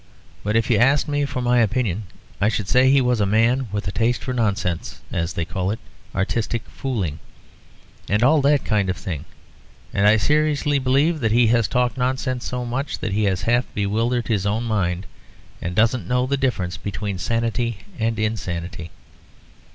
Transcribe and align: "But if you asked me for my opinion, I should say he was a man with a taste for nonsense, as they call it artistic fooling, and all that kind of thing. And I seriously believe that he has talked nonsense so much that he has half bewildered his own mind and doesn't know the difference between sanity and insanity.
"But 0.43 0.55
if 0.55 0.71
you 0.71 0.79
asked 0.79 1.07
me 1.07 1.25
for 1.25 1.43
my 1.43 1.59
opinion, 1.59 2.05
I 2.41 2.49
should 2.49 2.67
say 2.67 2.89
he 2.89 3.01
was 3.01 3.21
a 3.21 3.25
man 3.27 3.67
with 3.71 3.87
a 3.87 3.91
taste 3.91 4.23
for 4.23 4.33
nonsense, 4.33 4.99
as 5.11 5.33
they 5.33 5.45
call 5.45 5.69
it 5.69 5.77
artistic 6.15 6.63
fooling, 6.67 7.19
and 8.09 8.23
all 8.23 8.41
that 8.41 8.65
kind 8.65 8.89
of 8.89 8.97
thing. 8.97 9.25
And 9.93 10.07
I 10.07 10.17
seriously 10.17 10.79
believe 10.79 11.19
that 11.19 11.31
he 11.31 11.45
has 11.53 11.67
talked 11.67 11.99
nonsense 11.99 12.45
so 12.45 12.65
much 12.65 12.97
that 12.97 13.13
he 13.13 13.25
has 13.25 13.43
half 13.43 13.71
bewildered 13.75 14.27
his 14.27 14.47
own 14.47 14.63
mind 14.63 15.05
and 15.61 15.75
doesn't 15.75 16.07
know 16.07 16.25
the 16.25 16.35
difference 16.35 16.77
between 16.77 17.19
sanity 17.19 17.81
and 17.99 18.17
insanity. 18.17 18.89